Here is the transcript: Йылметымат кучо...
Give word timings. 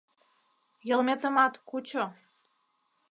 Йылметымат 0.87 1.53
кучо... 1.67 2.05